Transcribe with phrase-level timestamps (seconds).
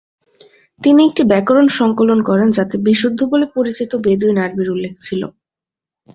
[0.81, 5.21] তিনি একটি ব্যাকরণ সংকলন করেন যাতে বিশুদ্ধ বলে পরিচিত বেদুইন আরবির উল্লেখ ছিল।